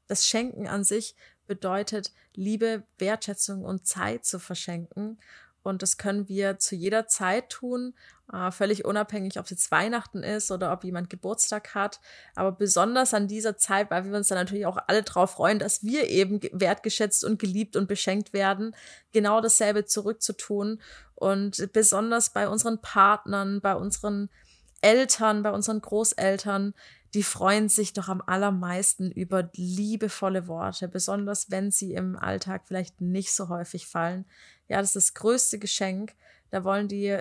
[0.07, 1.15] das Schenken an sich
[1.47, 5.19] bedeutet, Liebe, Wertschätzung und Zeit zu verschenken.
[5.63, 7.95] Und das können wir zu jeder Zeit tun,
[8.33, 12.01] äh, völlig unabhängig, ob es jetzt Weihnachten ist oder ob jemand Geburtstag hat.
[12.35, 15.83] Aber besonders an dieser Zeit, weil wir uns dann natürlich auch alle darauf freuen, dass
[15.83, 18.75] wir eben wertgeschätzt und geliebt und beschenkt werden,
[19.13, 20.81] genau dasselbe zurückzutun.
[21.15, 24.29] Und besonders bei unseren Partnern, bei unseren
[24.81, 26.75] Eltern, bei unseren Großeltern,
[27.15, 33.01] die freuen sich doch am allermeisten über liebevolle Worte, besonders wenn sie im Alltag vielleicht
[33.01, 34.27] nicht so häufig fallen.
[34.69, 36.15] Ja, das ist das größte Geschenk.
[36.51, 37.19] Da wollen die,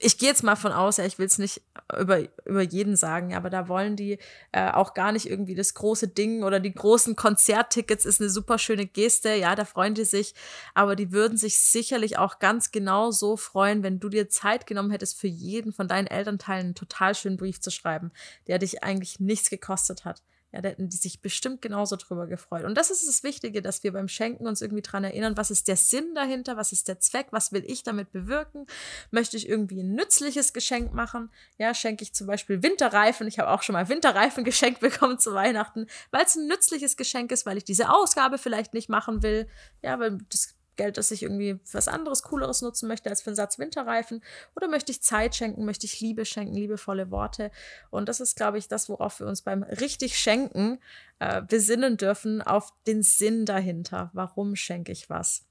[0.00, 1.62] ich gehe jetzt mal von aus, ja, ich will es nicht
[1.98, 4.18] über, über jeden sagen, aber da wollen die
[4.52, 8.58] äh, auch gar nicht irgendwie das große Ding oder die großen Konzerttickets ist eine super
[8.58, 10.34] schöne Geste, ja, da freuen die sich,
[10.74, 14.90] aber die würden sich sicherlich auch ganz genau so freuen, wenn du dir Zeit genommen
[14.90, 18.12] hättest, für jeden von deinen Elternteilen einen total schönen Brief zu schreiben,
[18.46, 22.64] der dich eigentlich nichts gekostet hat Ja, da hätten die sich bestimmt genauso drüber gefreut.
[22.64, 25.68] Und das ist das Wichtige, dass wir beim Schenken uns irgendwie dran erinnern, was ist
[25.68, 28.66] der Sinn dahinter, was ist der Zweck, was will ich damit bewirken?
[29.10, 31.30] Möchte ich irgendwie ein nützliches Geschenk machen?
[31.58, 33.28] Ja, schenke ich zum Beispiel Winterreifen.
[33.28, 37.30] Ich habe auch schon mal Winterreifen geschenkt bekommen zu Weihnachten, weil es ein nützliches Geschenk
[37.30, 39.48] ist, weil ich diese Ausgabe vielleicht nicht machen will.
[39.82, 43.36] Ja, weil das Geld, das ich irgendwie was anderes, Cooleres nutzen möchte als für einen
[43.36, 44.22] Satz Winterreifen?
[44.56, 45.66] Oder möchte ich Zeit schenken?
[45.66, 47.50] Möchte ich Liebe schenken, liebevolle Worte?
[47.90, 50.78] Und das ist, glaube ich, das, worauf wir uns beim richtig Schenken
[51.18, 54.10] äh, besinnen dürfen, auf den Sinn dahinter.
[54.14, 55.44] Warum schenke ich was?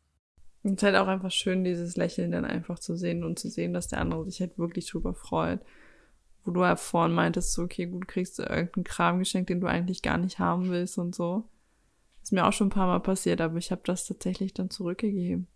[0.64, 3.74] Es ist halt auch einfach schön, dieses Lächeln dann einfach zu sehen und zu sehen,
[3.74, 5.62] dass der andere sich halt wirklich drüber freut.
[6.44, 9.68] Wo du ja vorhin meintest, so, okay, gut, kriegst du irgendeinen Kram geschenkt, den du
[9.68, 11.44] eigentlich gar nicht haben willst und so.
[12.28, 15.48] Ist mir auch schon ein paar Mal passiert, aber ich habe das tatsächlich dann zurückgegeben.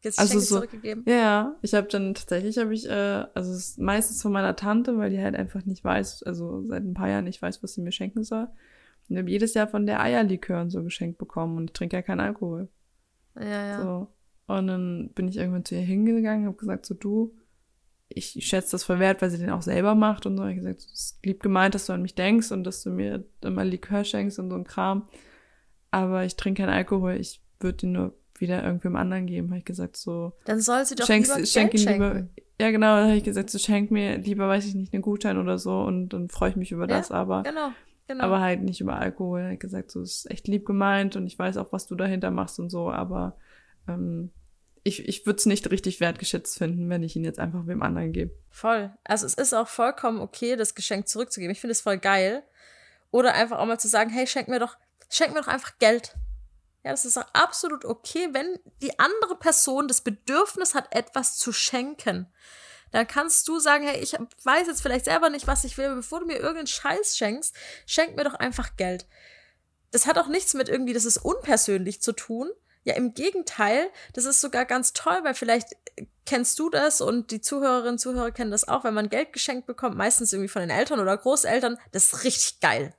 [0.00, 1.04] Jetzt also so, zurückgegeben?
[1.06, 4.96] Ja, ich habe dann tatsächlich habe ich, äh, also es ist meistens von meiner Tante,
[4.96, 7.82] weil die halt einfach nicht weiß, also seit ein paar Jahren nicht weiß, was sie
[7.82, 8.44] mir schenken soll.
[8.44, 11.96] Und ich habe jedes Jahr von der Eierlikör und so geschenkt bekommen und ich trinke
[11.96, 12.70] ja keinen Alkohol.
[13.38, 13.82] Ja, ja.
[13.82, 14.06] So.
[14.46, 17.36] Und dann bin ich irgendwann zu ihr hingegangen, habe gesagt, so du,
[18.08, 20.44] ich schätze das verwehrt, weil sie den auch selber macht und so.
[20.44, 22.88] Ich habe gesagt, es ist lieb gemeint, dass du an mich denkst und dass du
[22.88, 25.06] mir immer Likör schenkst und so ein Kram
[25.90, 29.64] aber ich trinke keinen Alkohol, ich würde ihn nur wieder irgendwem anderen geben, habe ich
[29.64, 30.32] gesagt, so.
[30.44, 32.26] Dann soll sie doch schenkst, lieber schenk Geld ihn lieber,
[32.60, 35.58] Ja, genau, habe ich gesagt, so schenk mir lieber, weiß ich nicht, einen Gutschein oder
[35.58, 37.42] so und dann freue ich mich über ja, das, aber.
[37.42, 37.70] Genau.
[38.08, 38.24] Genau.
[38.24, 39.50] Aber halt nicht über Alkohol.
[39.52, 42.58] Ich gesagt, so ist echt lieb gemeint und ich weiß auch, was du dahinter machst
[42.58, 43.36] und so, aber
[43.86, 44.30] ähm,
[44.82, 48.12] ich, ich würde es nicht richtig wertgeschätzt finden, wenn ich ihn jetzt einfach wem anderen
[48.12, 48.34] gebe.
[48.48, 48.90] Voll.
[49.04, 51.52] Also es ist auch vollkommen okay, das Geschenk zurückzugeben.
[51.52, 52.42] Ich finde es voll geil.
[53.10, 54.76] Oder einfach auch mal zu sagen, hey, schenk mir doch
[55.08, 56.14] schenk mir doch einfach Geld.
[56.84, 61.52] Ja, das ist auch absolut okay, wenn die andere Person das Bedürfnis hat, etwas zu
[61.52, 62.32] schenken.
[62.92, 66.20] Dann kannst du sagen, hey, ich weiß jetzt vielleicht selber nicht, was ich will, bevor
[66.20, 67.54] du mir irgendeinen Scheiß schenkst,
[67.86, 69.06] schenk mir doch einfach Geld.
[69.90, 72.50] Das hat auch nichts mit irgendwie, das ist unpersönlich zu tun.
[72.84, 75.76] Ja, im Gegenteil, das ist sogar ganz toll, weil vielleicht
[76.24, 79.66] kennst du das und die Zuhörerinnen und Zuhörer kennen das auch, wenn man Geld geschenkt
[79.66, 82.94] bekommt, meistens irgendwie von den Eltern oder Großeltern, das ist richtig geil.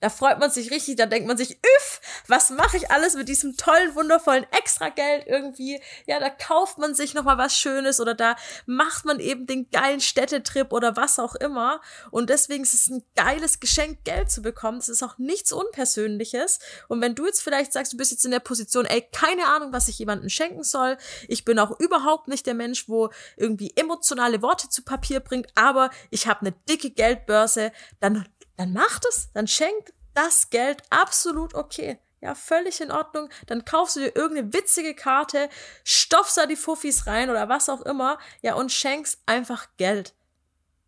[0.00, 3.28] Da freut man sich richtig, da denkt man sich, üff, was mache ich alles mit
[3.28, 5.80] diesem tollen, wundervollen Extrageld irgendwie?
[6.06, 10.00] Ja, da kauft man sich nochmal was Schönes oder da macht man eben den geilen
[10.00, 11.80] Städtetrip oder was auch immer.
[12.10, 14.78] Und deswegen ist es ein geiles Geschenk, Geld zu bekommen.
[14.78, 16.60] Es ist auch nichts Unpersönliches.
[16.88, 19.72] Und wenn du jetzt vielleicht sagst, du bist jetzt in der Position, ey, keine Ahnung,
[19.72, 20.96] was ich jemandem schenken soll.
[21.26, 25.90] Ich bin auch überhaupt nicht der Mensch, wo irgendwie emotionale Worte zu Papier bringt, aber
[26.10, 31.98] ich habe eine dicke Geldbörse, dann dann macht es, dann schenkt das Geld absolut okay.
[32.20, 33.30] Ja, völlig in Ordnung.
[33.46, 35.48] Dann kaufst du dir irgendeine witzige Karte,
[35.84, 40.14] stopfst da die Fuffis rein oder was auch immer, ja, und schenkst einfach Geld.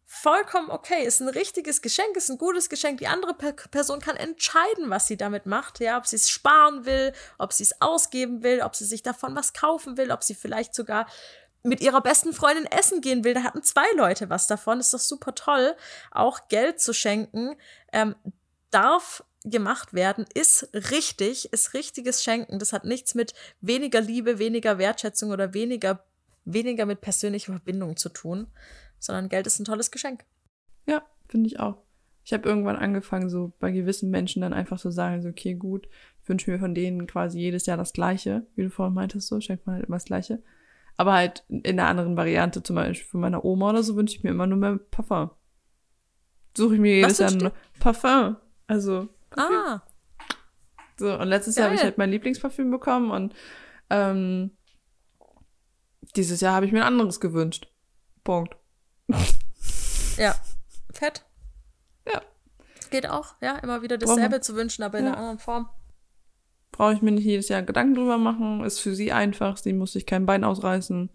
[0.04, 2.98] Vollkommen okay, ist ein richtiges Geschenk, ist ein gutes Geschenk.
[2.98, 5.78] Die andere Person kann entscheiden, was sie damit macht.
[5.78, 9.36] Ja, ob sie es sparen will, ob sie es ausgeben will, ob sie sich davon
[9.36, 11.06] was kaufen will, ob sie vielleicht sogar
[11.62, 14.80] mit ihrer besten Freundin essen gehen will, da hatten zwei Leute was davon.
[14.80, 15.74] Ist doch super toll,
[16.10, 17.56] auch Geld zu schenken.
[17.92, 18.14] Ähm,
[18.70, 22.58] darf gemacht werden, ist richtig, ist richtiges Schenken.
[22.58, 26.04] Das hat nichts mit weniger Liebe, weniger Wertschätzung oder weniger,
[26.44, 28.48] weniger mit persönlicher Verbindung zu tun,
[28.98, 30.24] sondern Geld ist ein tolles Geschenk.
[30.86, 31.78] Ja, finde ich auch.
[32.22, 35.54] Ich habe irgendwann angefangen, so bei gewissen Menschen dann einfach zu so sagen, so, okay,
[35.54, 35.88] gut,
[36.22, 39.40] ich wünsche mir von denen quasi jedes Jahr das Gleiche, wie du vorhin meintest, so,
[39.40, 40.42] schenkt man halt immer das Gleiche.
[41.00, 44.22] Aber halt in einer anderen Variante, zum Beispiel von meiner Oma oder so, wünsche ich
[44.22, 45.30] mir immer nur mehr Parfum.
[46.54, 48.36] Suche ich mir jedes Jahr ein Parfum.
[48.66, 49.08] Also.
[49.30, 49.56] Parfüm.
[49.56, 49.82] Ah.
[50.98, 51.62] So, und letztes Geil.
[51.62, 53.34] Jahr habe ich halt mein Lieblingsparfüm bekommen und
[53.88, 54.50] ähm,
[56.16, 57.72] dieses Jahr habe ich mir ein anderes gewünscht.
[58.22, 58.54] Punkt.
[60.18, 60.34] Ja.
[60.92, 61.24] Fett.
[62.06, 62.20] Ja.
[62.90, 65.12] Geht auch, ja, immer wieder dasselbe zu wünschen, aber in ja.
[65.12, 65.70] einer anderen Form
[66.72, 68.64] brauche ich mir nicht jedes Jahr Gedanken drüber machen.
[68.64, 69.56] Ist für sie einfach.
[69.56, 71.10] Sie muss sich kein Bein ausreißen.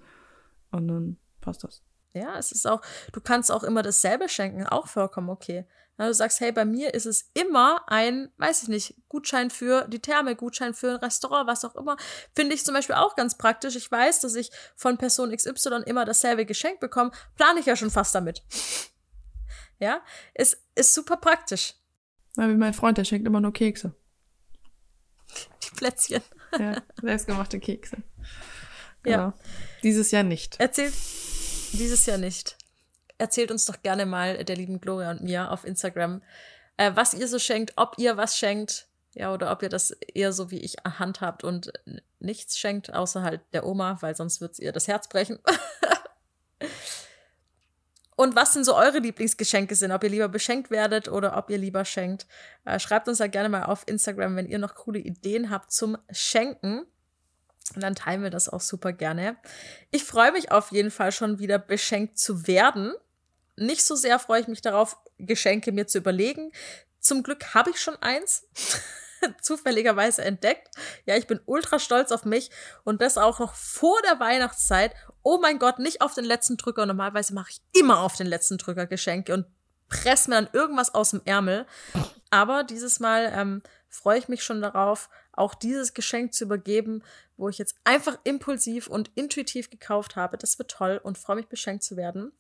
[0.71, 1.81] Und dann passt das.
[2.13, 5.65] Ja, es ist auch, du kannst auch immer dasselbe schenken, auch vollkommen okay.
[5.97, 9.87] Na, du sagst, hey, bei mir ist es immer ein, weiß ich nicht, Gutschein für
[9.87, 11.95] die Therme, Gutschein für ein Restaurant, was auch immer.
[12.33, 13.75] Finde ich zum Beispiel auch ganz praktisch.
[13.75, 17.91] Ich weiß, dass ich von Person XY immer dasselbe Geschenk bekomme, plane ich ja schon
[17.91, 18.43] fast damit.
[19.79, 20.01] ja,
[20.33, 21.75] es ist super praktisch.
[22.35, 23.93] Ja, wie mein Freund, der schenkt immer nur Kekse.
[25.63, 26.21] Die Plätzchen.
[26.57, 27.97] Ja, selbstgemachte Kekse.
[29.03, 29.17] Genau.
[29.17, 29.33] Ja.
[29.83, 30.59] Dieses Jahr nicht.
[30.59, 30.93] Erzählt
[31.73, 32.57] dieses Jahr nicht.
[33.17, 36.21] Erzählt uns doch gerne mal der lieben Gloria und mir auf Instagram,
[36.77, 40.33] äh, was ihr so schenkt, ob ihr was schenkt, ja, oder ob ihr das eher
[40.33, 41.71] so wie ich handhabt und
[42.19, 45.39] nichts schenkt, außer halt der Oma, weil sonst wird ihr das Herz brechen.
[48.15, 51.57] und was denn so eure Lieblingsgeschenke sind, ob ihr lieber beschenkt werdet oder ob ihr
[51.57, 52.27] lieber schenkt.
[52.63, 55.97] Äh, schreibt uns da gerne mal auf Instagram, wenn ihr noch coole Ideen habt zum
[56.11, 56.85] Schenken.
[57.73, 59.35] Und dann teilen wir das auch super gerne.
[59.91, 62.93] Ich freue mich auf jeden Fall schon wieder beschenkt zu werden.
[63.57, 66.51] Nicht so sehr freue ich mich darauf, Geschenke mir zu überlegen.
[66.99, 68.47] Zum Glück habe ich schon eins.
[69.41, 70.69] zufälligerweise entdeckt.
[71.05, 72.49] Ja, ich bin ultra stolz auf mich
[72.83, 74.93] und das auch noch vor der Weihnachtszeit.
[75.23, 76.85] Oh mein Gott, nicht auf den letzten Drücker.
[76.85, 79.45] Normalerweise mache ich immer auf den letzten Drücker Geschenke und
[79.87, 81.65] presse mir dann irgendwas aus dem Ärmel.
[82.31, 87.03] Aber dieses Mal ähm, freue ich mich schon darauf, auch dieses Geschenk zu übergeben,
[87.37, 90.37] wo ich jetzt einfach impulsiv und intuitiv gekauft habe.
[90.37, 92.31] Das wird toll und freue mich, beschenkt zu werden.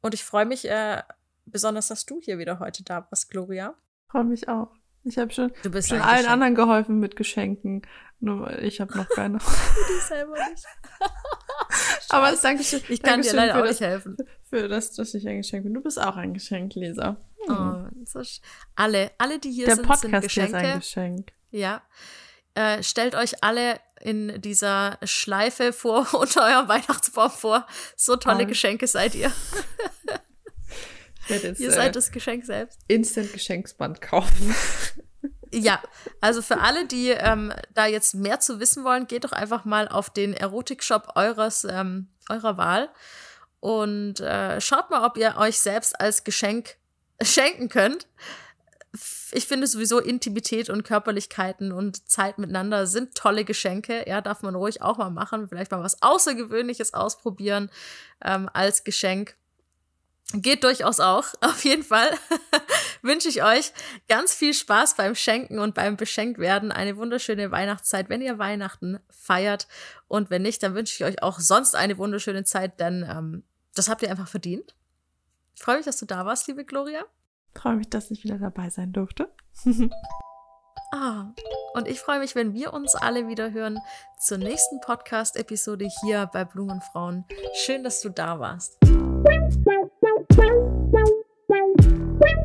[0.00, 1.02] Und ich freue mich äh,
[1.46, 3.74] besonders, dass du hier wieder heute da warst, Gloria.
[4.08, 4.79] Freue mich auch.
[5.04, 7.82] Ich habe schon, schon allen anderen geholfen mit Geschenken.
[8.20, 9.38] Nur ich habe noch keine.
[9.38, 10.66] die selber nicht.
[12.10, 12.82] Aber das Dankeschön.
[12.88, 14.16] Ich kann dir leider auch nicht helfen.
[14.48, 15.74] Für das, dass ich ein Geschenk bin.
[15.74, 17.16] Du bist auch ein Geschenk, Lisa.
[17.46, 17.90] Hm.
[17.94, 18.20] Oh, so
[18.74, 20.56] alle, alle, die hier Der sind, Podcast sind Geschenke.
[20.58, 21.32] Ist ein Geschenk.
[21.50, 21.82] Ja.
[22.54, 27.66] Äh, stellt euch alle in dieser Schleife vor, unter eurem Weihnachtsbaum vor.
[27.96, 29.32] So tolle Geschenke seid ihr.
[31.30, 32.80] Jetzt, Ihr seid äh, das Geschenk selbst.
[32.88, 34.54] Instant Geschenksband kaufen.
[35.52, 35.82] Ja,
[36.20, 39.88] also für alle, die ähm, da jetzt mehr zu wissen wollen, geht doch einfach mal
[39.88, 42.88] auf den Erotikshop eures, ähm, eurer Wahl
[43.58, 46.76] und äh, schaut mal, ob ihr euch selbst als Geschenk
[47.22, 48.06] schenken könnt.
[49.32, 54.04] Ich finde sowieso Intimität und Körperlichkeiten und Zeit miteinander sind tolle Geschenke.
[54.08, 55.48] Ja, darf man ruhig auch mal machen.
[55.48, 57.70] Vielleicht mal was Außergewöhnliches ausprobieren
[58.24, 59.36] ähm, als Geschenk.
[60.32, 61.26] Geht durchaus auch.
[61.40, 62.10] Auf jeden Fall
[63.02, 63.72] wünsche ich euch
[64.08, 66.72] ganz viel Spaß beim Schenken und beim Beschenktwerden.
[66.72, 69.66] Eine wunderschöne Weihnachtszeit, wenn ihr Weihnachten feiert.
[70.08, 73.88] Und wenn nicht, dann wünsche ich euch auch sonst eine wunderschöne Zeit, denn ähm, das
[73.88, 74.74] habt ihr einfach verdient.
[75.54, 77.04] Ich freue mich, dass du da warst, liebe Gloria.
[77.54, 79.30] Ich freue mich, dass ich wieder dabei sein durfte.
[80.92, 81.32] ah,
[81.74, 83.78] und ich freue mich, wenn wir uns alle wieder hören
[84.18, 87.24] zur nächsten Podcast-Episode hier bei Blumenfrauen.
[87.54, 88.78] Schön, dass du da warst.